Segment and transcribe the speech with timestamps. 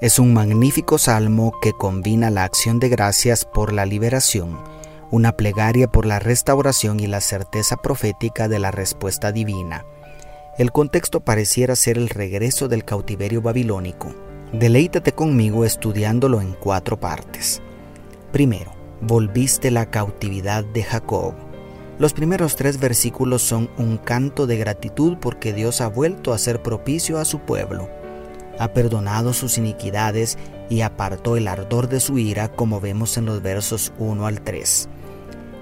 [0.00, 4.58] es un magnífico salmo que combina la acción de gracias por la liberación,
[5.10, 9.84] una plegaria por la restauración y la certeza profética de la respuesta divina.
[10.58, 14.12] El contexto pareciera ser el regreso del cautiverio babilónico.
[14.52, 17.62] Deleítate conmigo estudiándolo en cuatro partes.
[18.32, 21.34] Primero, volviste la cautividad de Jacob.
[21.98, 26.62] Los primeros tres versículos son un canto de gratitud porque Dios ha vuelto a ser
[26.62, 27.88] propicio a su pueblo.
[28.58, 30.38] Ha perdonado sus iniquidades
[30.70, 34.88] y apartó el ardor de su ira como vemos en los versos 1 al 3.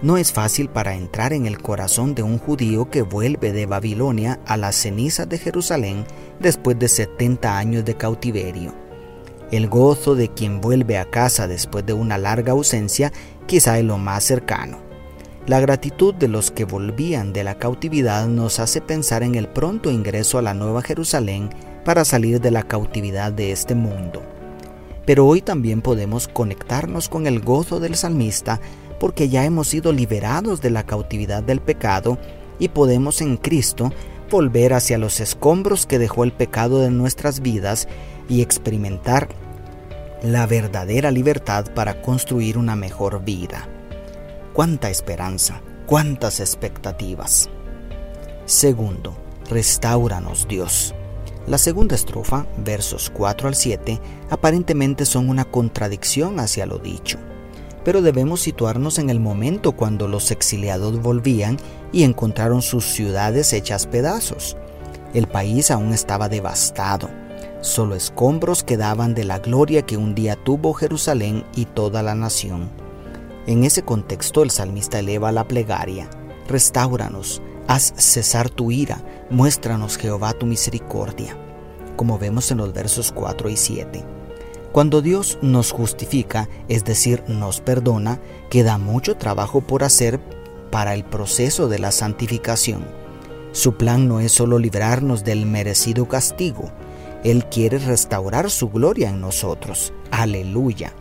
[0.02, 4.40] No es fácil para entrar en el corazón de un judío que vuelve de Babilonia
[4.46, 6.04] a las cenizas de Jerusalén
[6.40, 8.74] después de 70 años de cautiverio.
[9.52, 13.12] El gozo de quien vuelve a casa después de una larga ausencia
[13.46, 14.78] quizá es lo más cercano.
[15.46, 19.90] La gratitud de los que volvían de la cautividad nos hace pensar en el pronto
[19.90, 21.50] ingreso a la Nueva Jerusalén
[21.84, 24.22] para salir de la cautividad de este mundo.
[25.04, 28.60] Pero hoy también podemos conectarnos con el gozo del salmista
[29.00, 32.18] porque ya hemos sido liberados de la cautividad del pecado
[32.58, 33.92] y podemos en Cristo
[34.30, 37.88] volver hacia los escombros que dejó el pecado de nuestras vidas
[38.28, 39.28] y experimentar
[40.22, 43.68] la verdadera libertad para construir una mejor vida.
[44.52, 47.50] Cuánta esperanza, cuántas expectativas.
[48.44, 49.16] Segundo,
[49.50, 50.94] restauranos Dios.
[51.46, 57.18] La segunda estrofa, versos 4 al 7, aparentemente son una contradicción hacia lo dicho
[57.84, 61.56] pero debemos situarnos en el momento cuando los exiliados volvían
[61.92, 64.56] y encontraron sus ciudades hechas pedazos.
[65.14, 67.10] El país aún estaba devastado.
[67.60, 72.70] Solo escombros quedaban de la gloria que un día tuvo Jerusalén y toda la nación.
[73.46, 76.08] En ese contexto el salmista eleva la plegaria,
[76.48, 81.36] Restauranos, haz cesar tu ira, muéstranos Jehová tu misericordia,
[81.96, 84.04] como vemos en los versos 4 y 7.
[84.72, 90.18] Cuando Dios nos justifica, es decir, nos perdona, queda mucho trabajo por hacer
[90.70, 92.86] para el proceso de la santificación.
[93.52, 96.70] Su plan no es solo librarnos del merecido castigo,
[97.22, 99.92] Él quiere restaurar su gloria en nosotros.
[100.10, 100.94] Aleluya.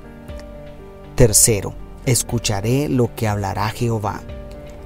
[1.16, 1.73] Tercero,
[2.05, 4.22] escucharé lo que hablará Jehová.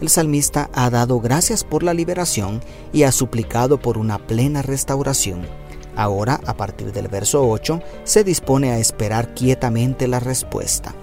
[0.02, 2.62] El salmista ha dado gracias por la liberación
[2.92, 5.44] y ha suplicado por una plena restauración.
[5.96, 10.94] Ahora, a partir del verso 8, se dispone a esperar quietamente la respuesta.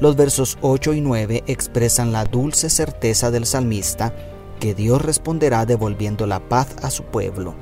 [0.00, 4.12] Los versos 8 y 9 expresan la dulce certeza del salmista
[4.58, 7.54] que Dios responderá devolviendo la paz a su pueblo,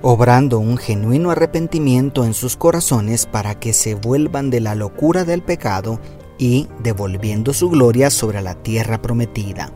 [0.00, 5.42] obrando un genuino arrepentimiento en sus corazones para que se vuelvan de la locura del
[5.42, 6.00] pecado
[6.38, 9.70] y devolviendo su gloria sobre la tierra prometida.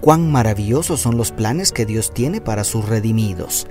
[0.00, 3.66] Cuán maravillosos son los planes que Dios tiene para sus redimidos.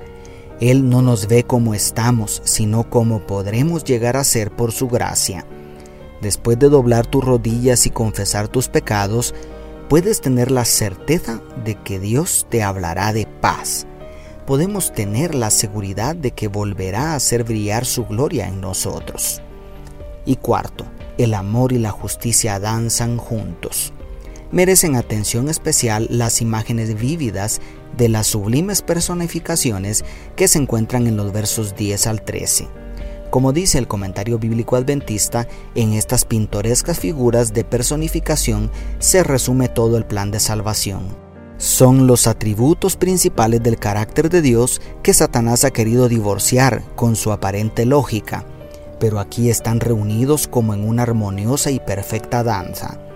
[0.60, 5.46] Él no nos ve como estamos, sino como podremos llegar a ser por su gracia.
[6.22, 9.34] Después de doblar tus rodillas y confesar tus pecados,
[9.88, 13.88] puedes tener la certeza de que Dios te hablará de paz.
[14.46, 19.42] Podemos tener la seguridad de que volverá a hacer brillar su gloria en nosotros.
[20.26, 20.86] Y cuarto,
[21.18, 23.94] el amor y la justicia danzan juntos
[24.52, 27.62] merecen atención especial las imágenes vívidas
[27.98, 32.68] de las sublimes personificaciones que se encuentran en los versos 10 al 13.
[33.30, 39.98] Como dice el comentario bíblico adventista, en estas pintorescas figuras de personificación se resume todo
[39.98, 41.16] el plan de salvación.
[41.58, 47.32] Son los atributos principales del carácter de Dios que Satanás ha querido divorciar con su
[47.32, 48.46] aparente lógica,
[49.00, 53.07] pero aquí están reunidos como en una armoniosa y perfecta danza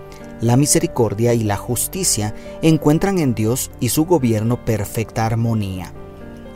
[0.42, 5.94] la misericordia y la justicia encuentran en Dios y su gobierno perfecta armonía.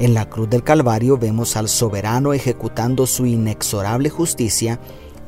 [0.01, 4.81] En la cruz del Calvario vemos al soberano ejecutando su inexorable justicia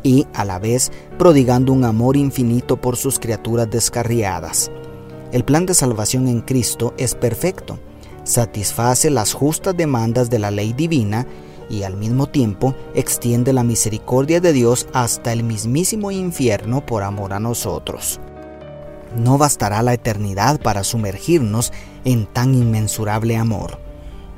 [0.02, 4.70] y, a la vez, prodigando un amor infinito por sus criaturas descarriadas.
[5.32, 7.78] El plan de salvación en Cristo es perfecto,
[8.24, 11.26] satisface las justas demandas de la ley divina
[11.70, 17.32] y al mismo tiempo extiende la misericordia de Dios hasta el mismísimo infierno por amor
[17.32, 18.20] a nosotros.
[19.16, 21.72] No bastará la eternidad para sumergirnos
[22.04, 23.78] en tan inmensurable amor.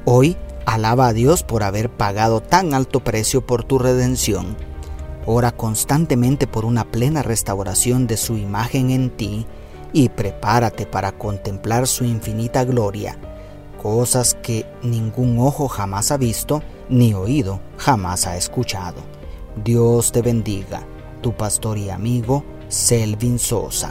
[0.05, 0.37] Hoy
[0.67, 4.56] alaba a Dios por haber pagado tan alto precio por tu redención.
[5.26, 9.46] Ora constantemente por una plena restauración de su imagen en ti
[9.93, 13.19] y prepárate para contemplar su infinita gloria,
[13.82, 19.00] cosas que ningún ojo jamás ha visto ni oído jamás ha escuchado.
[19.64, 20.82] Dios te bendiga,
[21.23, 23.90] tu pastor y amigo Selvin Sosa.